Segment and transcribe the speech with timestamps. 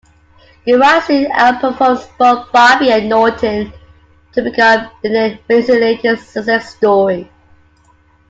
[0.65, 3.71] Girard soon outperforms both Bobby and Naughton
[4.33, 7.29] to become Dennit Racing's latest success story.